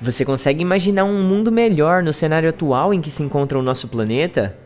[0.00, 3.88] Você consegue imaginar um mundo melhor no cenário atual em que se encontra o nosso
[3.88, 4.56] planeta?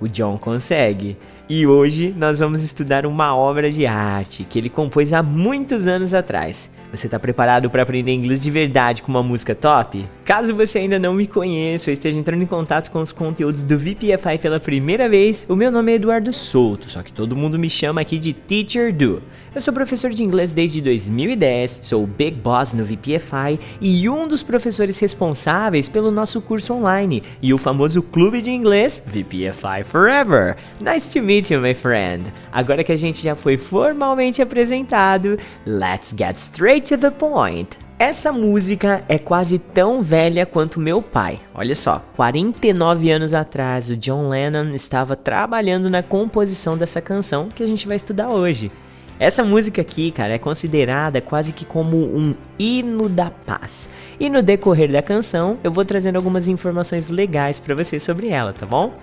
[0.00, 1.16] O John consegue.
[1.52, 6.14] E hoje nós vamos estudar uma obra de arte que ele compôs há muitos anos
[6.14, 6.72] atrás.
[6.92, 10.08] Você está preparado para aprender inglês de verdade com uma música top?
[10.24, 13.76] Caso você ainda não me conheça ou esteja entrando em contato com os conteúdos do
[13.76, 17.68] VPFI pela primeira vez, o meu nome é Eduardo Souto, só que todo mundo me
[17.68, 19.20] chama aqui de Teacher Do.
[19.52, 24.28] Eu sou professor de inglês desde 2010, sou o Big Boss no VPFI e um
[24.28, 30.56] dos professores responsáveis pelo nosso curso online e o famoso clube de inglês VPFI Forever.
[30.80, 32.32] Nice to meet you, my friend.
[32.52, 37.78] Agora que a gente já foi formalmente apresentado, let's get straight to the point.
[37.98, 41.38] Essa música é quase tão velha quanto meu pai.
[41.54, 47.62] Olha só, 49 anos atrás, o John Lennon estava trabalhando na composição dessa canção que
[47.62, 48.72] a gente vai estudar hoje.
[49.18, 53.90] Essa música aqui, cara, é considerada quase que como um hino da paz.
[54.18, 58.54] E no decorrer da canção, eu vou trazendo algumas informações legais para você sobre ela,
[58.54, 58.94] tá bom?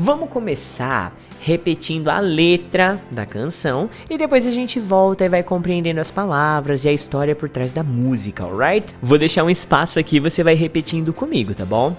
[0.00, 5.98] Vamos começar repetindo a letra da canção e depois a gente volta e vai compreendendo
[5.98, 8.94] as palavras e a história por trás da música, alright?
[9.02, 11.96] Vou deixar um espaço aqui, você vai repetindo comigo, tá bom?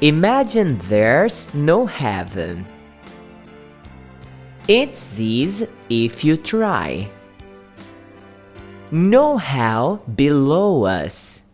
[0.00, 2.64] Imagine there's no heaven.
[4.66, 7.10] It's easy if you try.
[8.90, 11.44] No hell below us.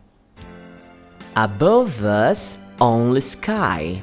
[1.35, 4.01] Above us, only sky.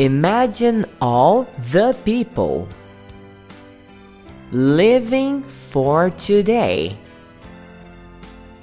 [0.00, 2.66] Imagine all the people
[4.50, 6.96] living for today.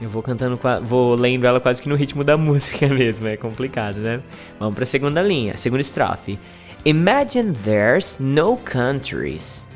[0.01, 3.97] Eu vou cantando, vou lendo ela quase que no ritmo da música mesmo, é complicado,
[3.97, 4.19] né?
[4.59, 6.39] Vamos para a segunda linha, segunda estrofe.
[6.83, 9.67] Imagine there's no countries.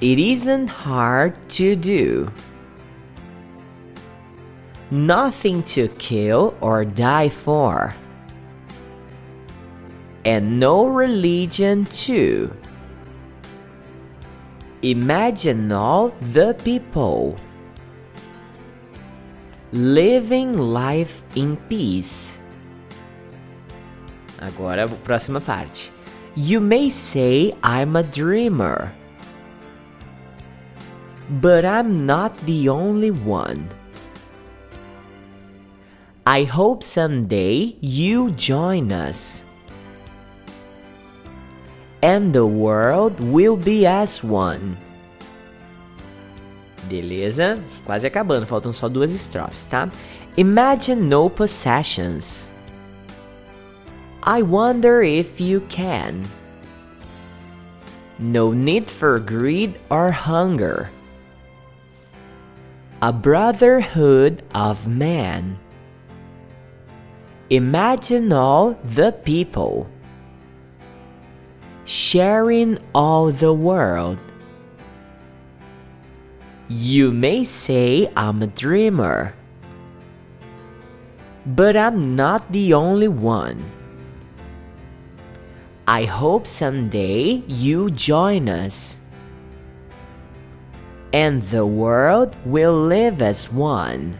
[0.00, 2.32] It isn't hard to do.
[4.90, 7.94] Nothing to kill or die for.
[10.24, 12.54] And no religion too.
[14.82, 17.36] Imagine all the people
[19.72, 22.38] living life in peace.
[24.40, 25.90] Agora, próxima parte.
[26.34, 28.92] You may say I'm a dreamer.
[31.40, 33.68] But I'm not the only one.
[36.26, 39.44] I hope someday you join us.
[42.02, 44.76] And the world will be as one.
[46.88, 47.62] Beleza?
[47.86, 49.88] Quase acabando, faltam só duas estrofes, tá?
[50.36, 52.52] Imagine no possessions.
[54.22, 56.22] I wonder if you can.
[58.18, 60.90] No need for greed or hunger.
[63.00, 65.58] A brotherhood of man.
[67.50, 69.88] Imagine all the people
[71.84, 74.18] sharing all the world.
[76.68, 79.34] You may say I'm a dreamer,
[81.44, 83.70] but I'm not the only one.
[85.86, 89.00] I hope someday you join us.
[91.12, 94.18] And the world will live as one.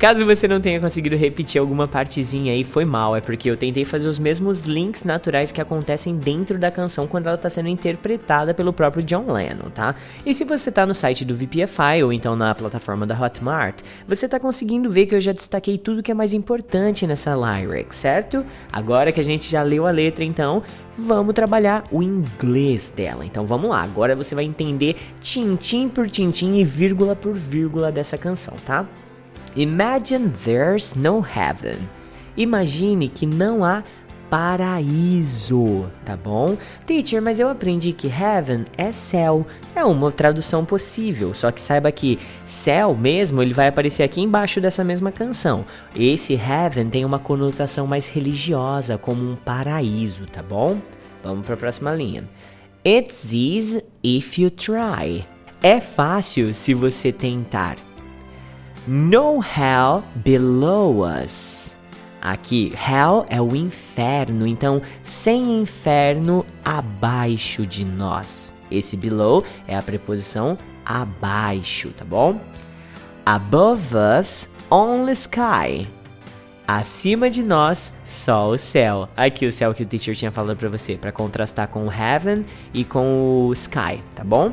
[0.00, 3.84] Caso você não tenha conseguido repetir alguma partezinha aí, foi mal, é porque eu tentei
[3.84, 8.54] fazer os mesmos links naturais que acontecem dentro da canção quando ela está sendo interpretada
[8.54, 9.94] pelo próprio John Lennon, tá?
[10.24, 14.24] E se você está no site do VPFI ou então na plataforma da Hotmart, você
[14.24, 18.42] está conseguindo ver que eu já destaquei tudo que é mais importante nessa lyric, certo?
[18.72, 20.62] Agora que a gente já leu a letra, então,
[20.96, 23.22] vamos trabalhar o inglês dela.
[23.26, 28.16] Então vamos lá, agora você vai entender tintim por tintim e vírgula por vírgula dessa
[28.16, 28.86] canção, tá?
[29.56, 31.78] Imagine there's no heaven.
[32.36, 33.82] Imagine que não há
[34.30, 36.56] paraíso, tá bom?
[36.86, 39.44] Teacher, mas eu aprendi que heaven é céu.
[39.74, 44.60] É uma tradução possível, só que saiba que céu mesmo, ele vai aparecer aqui embaixo
[44.60, 45.64] dessa mesma canção.
[45.94, 50.78] Esse heaven tem uma conotação mais religiosa, como um paraíso, tá bom?
[51.24, 52.24] Vamos para a próxima linha.
[52.86, 55.26] It's easy if you try.
[55.60, 57.76] É fácil se você tentar.
[58.92, 61.76] No hell below us.
[62.20, 68.52] Aqui, hell é o inferno, então sem inferno abaixo de nós.
[68.68, 72.40] Esse below é a preposição abaixo, tá bom?
[73.24, 75.86] Above us, only sky.
[76.66, 79.08] Acima de nós, só o céu.
[79.16, 82.44] Aqui o céu que o teacher tinha falado para você, para contrastar com o heaven
[82.74, 84.52] e com o sky, tá bom?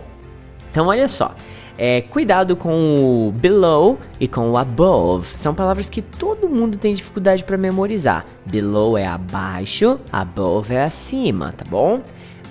[0.70, 1.34] Então olha só.
[1.78, 5.34] É, cuidado com o below e com o above.
[5.38, 8.26] São palavras que todo mundo tem dificuldade para memorizar.
[8.46, 12.02] Below é abaixo, above é acima, tá bom?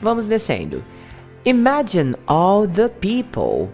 [0.00, 0.84] Vamos descendo.
[1.44, 3.68] Imagine all the people.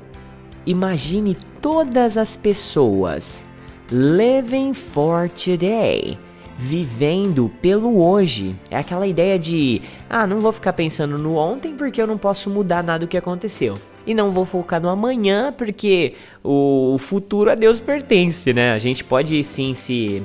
[0.64, 3.44] Imagine todas as pessoas
[3.90, 6.18] living for today
[6.56, 8.54] vivendo pelo hoje.
[8.70, 12.48] É aquela ideia de, ah, não vou ficar pensando no ontem porque eu não posso
[12.48, 13.76] mudar nada do que aconteceu.
[14.06, 18.72] E não vou focar no amanhã porque o futuro a Deus pertence, né?
[18.72, 20.22] A gente pode sim se.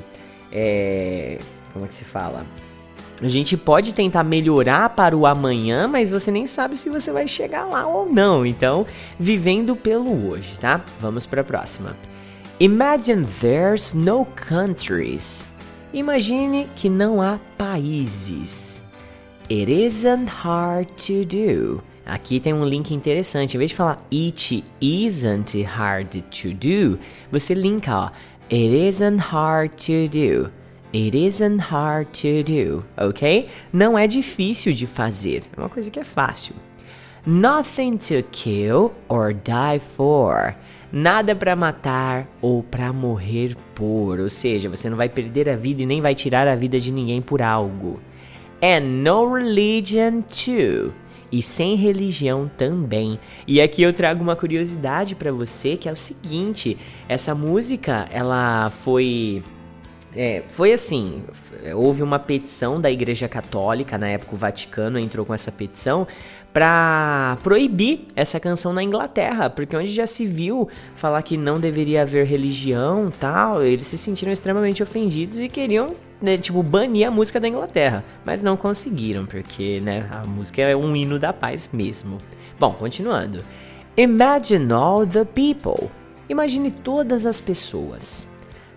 [0.50, 1.38] É,
[1.72, 2.44] como é que se fala?
[3.20, 7.26] A gente pode tentar melhorar para o amanhã, mas você nem sabe se você vai
[7.26, 8.46] chegar lá ou não.
[8.46, 8.86] Então,
[9.18, 10.80] vivendo pelo hoje, tá?
[11.00, 11.96] Vamos para a próxima.
[12.60, 15.48] Imagine there's no countries.
[15.92, 18.82] Imagine que não há países.
[19.50, 21.82] It isn't hard to do.
[22.08, 23.54] Aqui tem um link interessante.
[23.54, 26.98] Em vez de falar it isn't hard to do,
[27.30, 28.10] você linka, ó.
[28.50, 30.50] It isn't hard to do.
[30.94, 33.50] It isn't hard to do, ok?
[33.70, 36.54] Não é difícil de fazer, é uma coisa que é fácil.
[37.26, 40.54] Nothing to kill or die for.
[40.90, 45.82] Nada para matar ou para morrer por, ou seja, você não vai perder a vida
[45.82, 48.00] e nem vai tirar a vida de ninguém por algo.
[48.62, 50.94] And no religion too.
[51.30, 53.18] E sem religião também.
[53.46, 56.78] E aqui eu trago uma curiosidade para você, que é o seguinte,
[57.08, 59.42] essa música, ela foi
[60.16, 61.22] é, foi assim,
[61.74, 66.06] houve uma petição da Igreja Católica, na época o Vaticano entrou com essa petição
[66.52, 72.02] para proibir essa canção na Inglaterra, porque onde já se viu falar que não deveria
[72.02, 75.88] haver religião, tal, eles se sentiram extremamente ofendidos e queriam,
[76.20, 80.76] né, tipo, banir a música da Inglaterra, mas não conseguiram, porque, né, a música é
[80.76, 82.18] um hino da paz mesmo.
[82.58, 83.44] Bom, continuando.
[83.96, 85.90] Imagine all the people.
[86.28, 88.26] Imagine todas as pessoas.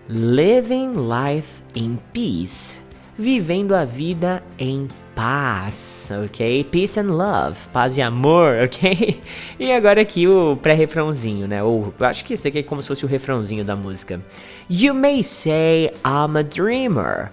[0.08, 2.81] Living life in peace.
[3.16, 6.64] Vivendo a vida em paz, ok?
[6.64, 9.20] Peace and love, paz e amor, ok?
[9.60, 11.62] E agora aqui o pré-refrãozinho, né?
[11.62, 14.20] Ou acho que isso aqui é como se fosse o refrãozinho da música.
[14.68, 17.30] You may say I'm a dreamer.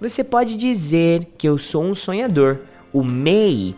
[0.00, 2.58] Você pode dizer que eu sou um sonhador.
[2.92, 3.74] O may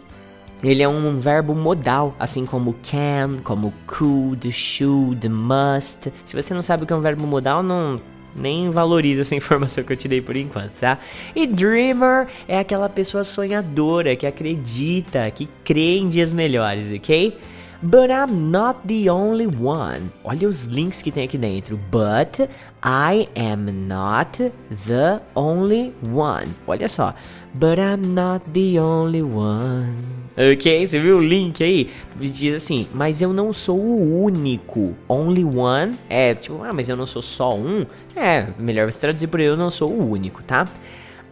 [0.63, 6.11] ele é um verbo modal, assim como can, como could, should, must.
[6.25, 8.01] Se você não sabe o que é um verbo modal, não
[8.39, 10.99] nem valoriza essa informação que eu te dei por enquanto, tá?
[11.35, 17.37] E dreamer é aquela pessoa sonhadora que acredita, que crê em dias melhores, ok?
[17.85, 20.11] But I'm not the only one.
[20.25, 21.79] Olha os links que tem aqui dentro.
[21.91, 22.49] But
[22.83, 24.51] I am not
[24.87, 26.47] the only one.
[26.67, 27.15] Olha só.
[27.53, 29.97] But I'm not the only one.
[30.35, 30.87] Ok?
[30.87, 31.91] Você viu o link aí?
[32.17, 34.95] Diz assim, mas eu não sou o único.
[35.07, 37.85] Only one é tipo, ah, mas eu não sou só um.
[38.17, 40.67] É, melhor você traduzir por eu não sou o único, tá?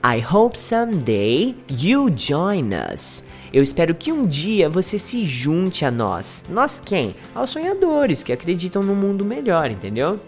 [0.05, 3.25] I hope someday you join us.
[3.53, 6.45] Eu espero que um dia você se junte a nós.
[6.49, 7.15] Nós quem?
[7.33, 10.19] Aos sonhadores que acreditam no mundo melhor, entendeu?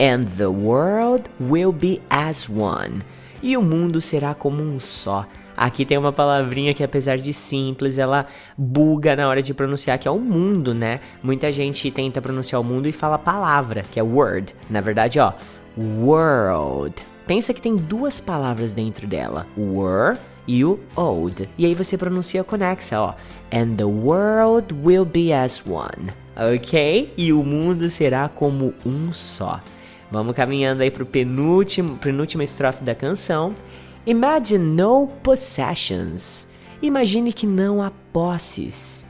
[0.00, 3.02] And the world will be as one.
[3.40, 5.24] E o mundo será como um só.
[5.56, 8.26] Aqui tem uma palavrinha que, apesar de simples, ela
[8.58, 10.98] buga na hora de pronunciar, que é o mundo, né?
[11.22, 14.52] Muita gente tenta pronunciar o mundo e fala palavra, que é word.
[14.68, 15.32] Na verdade, ó,
[15.78, 17.15] world.
[17.26, 20.16] Pensa que tem duas palavras dentro dela, were
[20.46, 21.48] e o old.
[21.58, 23.14] E aí você pronuncia conexa, ó.
[23.52, 26.12] And the world will be as one.
[26.36, 27.12] Ok?
[27.16, 29.60] E o mundo será como um só.
[30.10, 33.54] Vamos caminhando aí pro penúltimo, penúltima estrofe da canção.
[34.06, 36.48] Imagine no possessions.
[36.80, 39.06] Imagine que não há posses.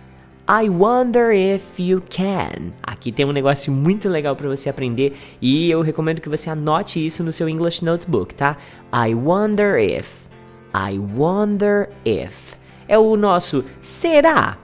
[0.48, 2.72] I wonder if you can.
[2.80, 7.04] Aqui tem um negócio muito legal para você aprender e eu recomendo que você anote
[7.04, 8.56] isso no seu English Notebook, tá?
[8.92, 10.28] I wonder if.
[10.72, 12.54] I wonder if.
[12.86, 14.56] É o nosso será?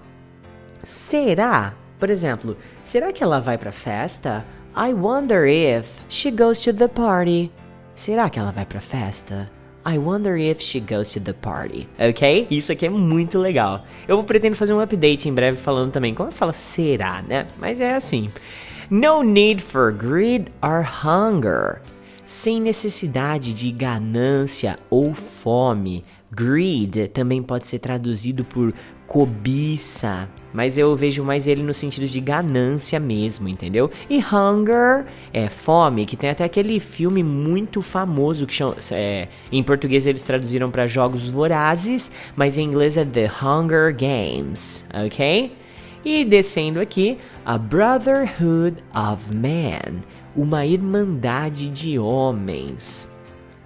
[0.86, 1.74] Será?
[1.98, 4.44] Por exemplo, será que ela vai pra festa?
[4.76, 7.50] I wonder if she goes to the party.
[7.92, 9.50] Será que ela vai pra festa?
[9.84, 11.88] I wonder if she goes to the party.
[11.98, 12.46] Ok?
[12.50, 13.84] Isso aqui é muito legal.
[14.06, 17.46] Eu pretendo fazer um update em breve falando também como fala será, né?
[17.60, 18.30] Mas é assim.
[18.88, 21.80] No need for greed or hunger
[22.24, 26.04] sem necessidade de ganância ou fome.
[26.30, 28.72] Greed também pode ser traduzido por
[29.12, 33.90] cobiça, mas eu vejo mais ele no sentido de ganância mesmo, entendeu?
[34.08, 35.04] E hunger
[35.34, 40.22] é fome, que tem até aquele filme muito famoso que chama, é, em português eles
[40.22, 45.52] traduziram para Jogos Vorazes, mas em inglês é The Hunger Games, ok?
[46.02, 50.00] E descendo aqui, A Brotherhood of Man,
[50.34, 53.11] uma irmandade de homens.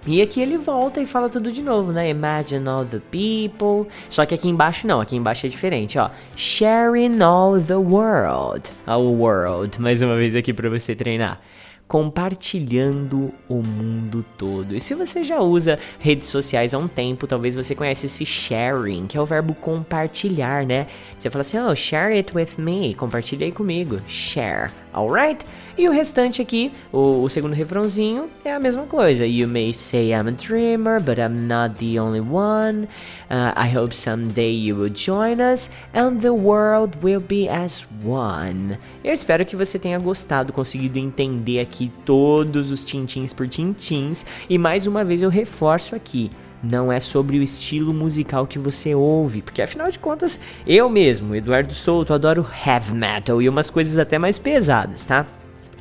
[0.07, 2.09] E aqui ele volta e fala tudo de novo, né?
[2.09, 3.91] Imagine all the people.
[4.09, 6.09] Só que aqui embaixo não, aqui embaixo é diferente, ó.
[6.35, 8.63] Sharing all the world.
[8.85, 11.41] A world, mais uma vez aqui para você treinar
[11.87, 14.75] compartilhando o mundo todo.
[14.75, 19.07] E se você já usa redes sociais há um tempo, talvez você conheça esse sharing,
[19.07, 20.87] que é o verbo compartilhar, né?
[21.17, 25.45] Você fala assim, oh, share it with me, compartilha aí comigo, share, alright?
[25.77, 29.27] E o restante aqui, o, o, segundo refrãozinho, é a mesma coisa.
[29.27, 32.87] You may say I'm a dreamer, but I'm not the only one.
[33.29, 38.79] Uh, I hope someday you will join us and the world will be as one.
[39.03, 44.25] Eu espero que você tenha gostado, conseguido entender aqui todos os tintins por tintins.
[44.49, 46.31] E mais uma vez eu reforço aqui
[46.63, 51.35] não é sobre o estilo musical que você ouve, porque afinal de contas, eu mesmo,
[51.35, 55.25] Eduardo Souto, adoro heavy metal e umas coisas até mais pesadas, tá?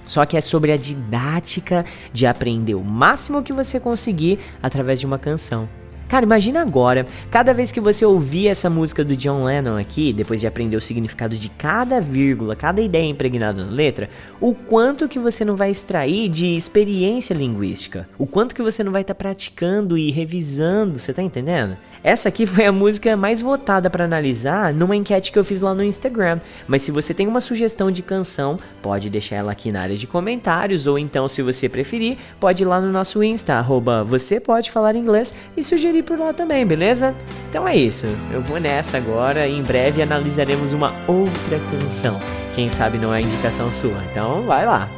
[0.05, 5.07] Só que é sobre a didática de aprender o máximo que você conseguir através de
[5.07, 5.69] uma canção.
[6.09, 10.41] Cara, imagina agora, cada vez que você ouvir essa música do John Lennon aqui, depois
[10.41, 14.09] de aprender o significado de cada vírgula, cada ideia impregnada na letra,
[14.41, 18.93] o quanto que você não vai extrair de experiência linguística, o quanto que você não
[18.93, 21.77] vai estar tá praticando e revisando, você tá entendendo?
[22.05, 25.75] Essa aqui foi a música mais votada para analisar numa enquete que eu fiz lá
[25.75, 29.81] no Instagram, mas se você tem uma sugestão de canção, pode deixar ela aqui na
[29.83, 34.05] área de comentários, ou então, se você preferir, pode ir lá no nosso Insta, arroba
[34.05, 37.15] você pode falar inglês e sugerir conferir por lá também, beleza?
[37.49, 42.19] Então é isso, eu vou nessa agora e em breve analisaremos uma outra canção.
[42.55, 44.89] Quem sabe não é indicação sua, então vai lá.